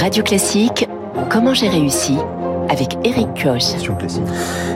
[0.00, 0.88] Radio Classique,
[1.30, 2.16] comment j'ai réussi
[2.70, 3.62] avec Eric Koch.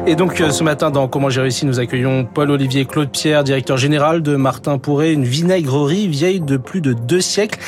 [0.06, 3.78] Et donc euh, ce matin dans Comment j'ai réussi, nous accueillons Paul-Olivier Claude Pierre, directeur
[3.78, 7.58] général de Martin Pourret, une vinaigrerie vieille de plus de deux siècles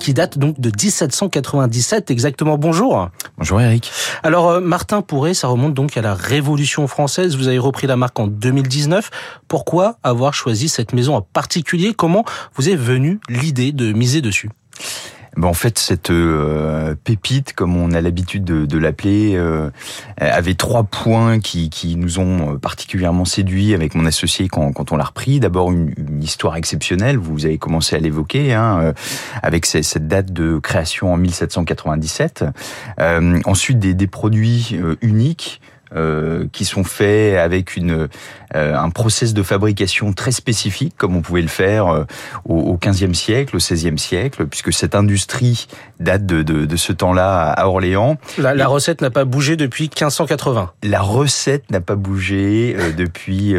[0.00, 2.58] qui date donc de 1797 exactement.
[2.58, 3.08] Bonjour.
[3.38, 3.92] Bonjour Eric.
[4.24, 7.36] Alors euh, Martin Pourret, ça remonte donc à la Révolution française.
[7.36, 9.10] Vous avez repris la marque en 2019.
[9.46, 11.94] Pourquoi avoir choisi cette maison en particulier?
[11.94, 12.24] Comment
[12.56, 14.50] vous est venue l'idée de miser dessus?
[15.36, 19.70] Ben en fait, cette euh, pépite, comme on a l'habitude de, de l'appeler, euh,
[20.16, 24.96] avait trois points qui, qui, nous ont particulièrement séduits avec mon associé quand, quand on
[24.96, 25.38] l'a repris.
[25.38, 28.92] D'abord, une, une, histoire exceptionnelle, vous avez commencé à l'évoquer, hein, euh,
[29.42, 32.44] avec cette date de création en 1797.
[33.00, 35.60] Euh, ensuite, des, des produits uniques.
[35.94, 38.08] Euh, qui sont faits avec une
[38.56, 42.04] euh, un process de fabrication très spécifique, comme on pouvait le faire euh,
[42.44, 45.68] au, 15e siècle, au 16e siècle, puisque cette industrie
[46.00, 48.16] date de, de, de ce temps-là à Orléans.
[48.36, 50.72] La, la recette n'a pas bougé depuis 1580.
[50.82, 53.54] La recette n'a pas bougé euh, depuis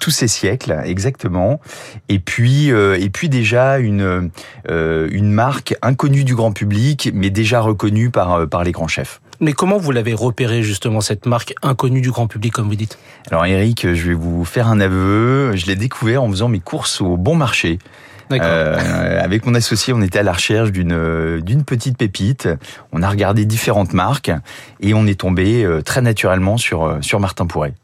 [0.00, 1.60] tous ces siècles, exactement.
[2.08, 4.30] Et puis et puis déjà une
[4.68, 9.20] une marque inconnue du grand public, mais déjà reconnue par par les grands chefs.
[9.40, 12.98] Mais comment vous l'avez repéré justement cette marque inconnue du grand public comme vous dites?
[13.30, 15.56] Alors Eric, je vais vous faire un aveu.
[15.56, 17.78] Je l'ai découvert en faisant mes courses au bon marché.
[18.32, 22.48] Euh, avec mon associé, on était à la recherche d'une d'une petite pépite.
[22.92, 24.30] On a regardé différentes marques
[24.80, 27.74] et on est tombé très naturellement sur sur Martin Pourret.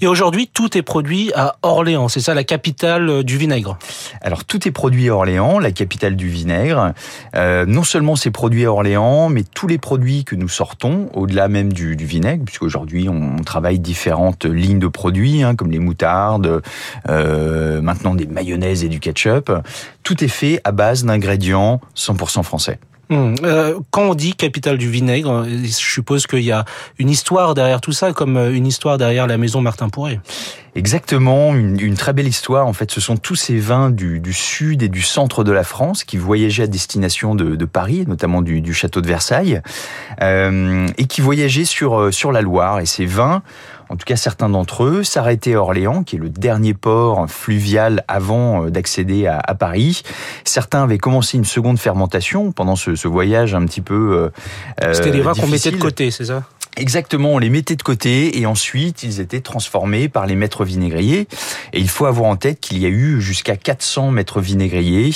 [0.00, 2.08] Et aujourd'hui, tout est produit à Orléans.
[2.08, 3.78] C'est ça la capitale du vinaigre.
[4.20, 6.92] Alors tout est produit à Orléans, la capitale du vinaigre.
[7.34, 11.48] Euh, non seulement c'est produit à Orléans, mais tous les produits que nous sortons, au-delà
[11.48, 16.62] même du, du vinaigre, puisqu'aujourd'hui on travaille différentes lignes de produits, hein, comme les moutardes,
[17.08, 19.50] euh, maintenant des mayonnaises et du ketchup.
[20.06, 22.78] Tout est fait à base d'ingrédients 100% français.
[23.10, 23.34] Hum.
[23.42, 26.64] Euh, quand on dit capitale du vinaigre, je suppose qu'il y a
[27.00, 30.20] une histoire derrière tout ça, comme une histoire derrière la maison Martin Pourret.
[30.76, 32.68] Exactement, une, une, très belle histoire.
[32.68, 35.64] En fait, ce sont tous ces vins du, du, sud et du centre de la
[35.64, 39.60] France qui voyageaient à destination de, de Paris, notamment du, du, château de Versailles,
[40.22, 42.78] euh, et qui voyageaient sur sur la Loire.
[42.78, 43.42] Et ces vins
[43.88, 48.04] en tout cas certains d'entre eux, s'arrêtaient à Orléans, qui est le dernier port fluvial
[48.08, 50.02] avant d'accéder à, à, Paris.
[50.44, 54.30] Certains avaient commencé une seconde fermentation pendant ce, ce voyage un petit peu.
[54.82, 56.42] Euh, C'était des vins qu'on mettait de côté, c'est ça?
[56.78, 61.26] Exactement, on les mettait de côté et ensuite ils étaient transformés par les maîtres vinaigriers.
[61.72, 65.12] Et il faut avoir en tête qu'il y a eu jusqu'à 400 maîtres vinaigriers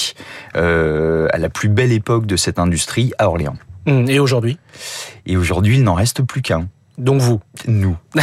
[0.57, 3.57] euh, à la plus belle époque de cette industrie à Orléans.
[3.87, 4.59] Et aujourd'hui?
[5.27, 6.69] Et aujourd'hui, il n'en reste plus qu'un.
[7.01, 7.97] Donc vous Nous.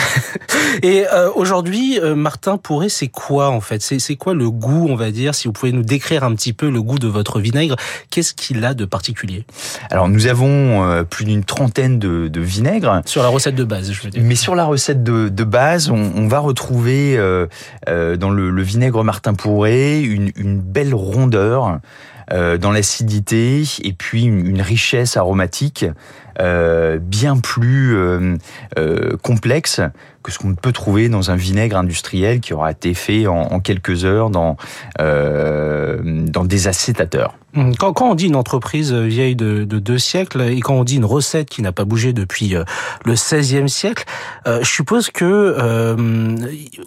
[0.83, 3.81] Et euh, aujourd'hui, euh, Martin Pourret, c'est quoi en fait?
[3.81, 6.69] C'est quoi le goût, on va dire Si vous pouvez nous décrire un petit peu
[6.69, 7.75] le goût de votre vinaigre,
[8.11, 9.45] qu'est-ce qu'il a de particulier?
[9.89, 13.01] Alors nous avons euh, plus d'une trentaine de, de, vinaigres.
[13.05, 14.21] Sur la recette de base, je veux dire.
[14.23, 19.03] Mais sur la recette de, de base, on, on, va retrouver dans le, le, vinaigre
[19.03, 21.79] Martin Pourret une, une belle rondeur.
[22.33, 25.85] Euh, dans l'acidité et puis une, richesse aromatique
[26.41, 28.35] euh, bien plus euh,
[29.21, 29.79] complexe
[30.23, 33.59] que ce qu'on peut trouver dans un vinaigre industriel qui aura été fait en, en
[33.61, 34.57] quelques heures dans,
[34.99, 37.37] dans des acétateurs.
[37.79, 40.97] Quand, quand, on dit une entreprise vieille de, de, deux siècles et quand on dit
[40.97, 42.55] une recette qui n'a pas bougé depuis
[43.05, 44.05] le XVIe siècle,
[44.47, 46.35] euh, je suppose que euh,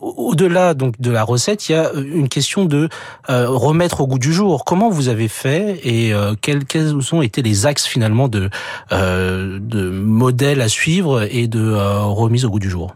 [0.00, 2.88] au-delà donc de la recette, il y a une question de
[3.28, 4.64] euh, remettre au goût du jour.
[4.64, 8.50] Comment vous avez fait et quels, quels ont été les axes finalement de,
[8.91, 12.94] de modèles à suivre et de remise au goût du jour?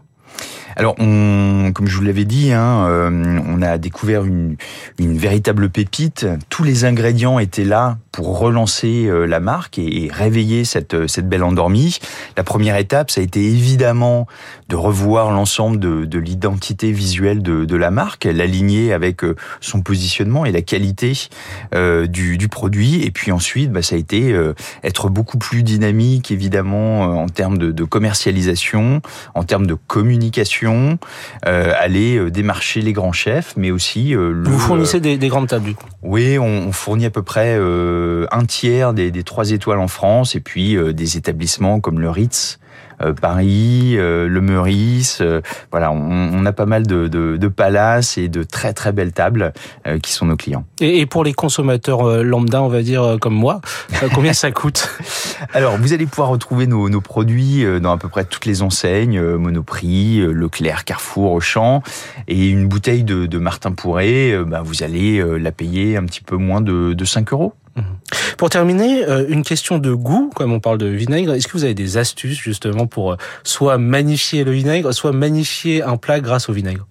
[0.75, 4.57] Alors, on, comme je vous l'avais dit, hein, euh, on a découvert une,
[4.99, 6.27] véritable pépite.
[6.49, 11.43] Tous les ingrédients étaient là pour relancer euh, la marque et, réveiller cette, cette belle
[11.43, 11.99] endormie.
[12.35, 14.27] La première étape, ça a été évidemment
[14.67, 20.45] de revoir l'ensemble de, de l'identité visuelle de, la marque, l'aligner avec euh, son positionnement
[20.45, 21.13] et la qualité
[21.73, 23.03] euh, du, du, produit.
[23.03, 24.53] Et puis ensuite, bah, ça a été euh,
[24.83, 29.01] être beaucoup plus dynamique, évidemment, en termes de commercialisation,
[29.33, 34.11] en termes de communication euh, aller démarcher les grands chefs, mais aussi...
[34.11, 35.85] Le, Vous fournissez des, des, grandes tables, du coup.
[36.01, 39.87] Oui, on, on, fournit à peu près euh, un tiers des, des, trois étoiles en
[39.87, 42.64] France, et puis euh, des établissements comme le Ritz, euh,
[43.13, 45.19] Paris, euh, le Meurice.
[45.21, 45.41] Euh,
[45.71, 45.97] voilà, on,
[46.33, 49.53] on, a pas mal de, de, de, palaces et de très très belles tables
[50.01, 50.65] qui sont nos clients.
[50.79, 53.61] Et, et pour les consommateurs lambda, on va dire comme moi,
[54.13, 54.89] combien ça coûte?
[55.53, 59.19] Alors, vous allez pouvoir retrouver nos, nos, produits dans à peu près toutes les enseignes,
[59.21, 61.81] Monoprix, Leclerc, Carrefour, Auchan,
[62.27, 66.37] et une bouteille de, de Martin Pourret, bah, vous allez la payer un petit peu
[66.37, 67.53] moins de, de 5 euros.
[68.37, 71.33] Pour terminer, euh, une question de goût, comme on parle de vinaigre.
[71.33, 75.81] Est-ce que vous avez des astuces justement pour euh, soit magnifier le vinaigre, soit magnifier
[75.83, 76.85] un plat grâce au vinaigre?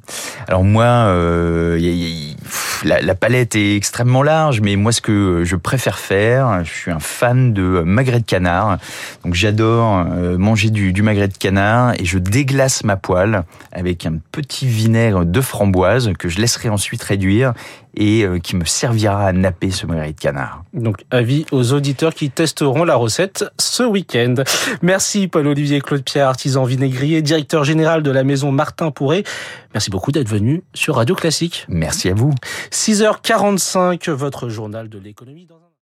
[0.49, 4.93] Alors moi, euh, y a, y a, la, la, palette est extrêmement large, mais moi
[4.93, 8.78] ce que je préfère faire, je suis un fan de magret de canard.
[9.25, 10.05] Donc j'adore
[10.38, 15.25] manger du, du magret de canard et je déglace ma poêle avec un petit vinaigre
[15.25, 17.55] de framboise que je laisserai ensuite réduire
[17.96, 20.64] et qui me servira à napper ce magret de canard.
[20.75, 24.34] Donc avis aux auditeurs qui testeront la recette ce week-end.
[24.82, 29.24] Merci Paul-Olivier Claude-Pierre, artisan vinaigrier, directeur général de la maison Martin Pourré.
[29.72, 31.66] Merci beaucoup d'être venu sur Radio Classique.
[31.68, 32.32] Merci à vous.
[32.70, 35.64] 6h45, votre journal de l'économie dans un...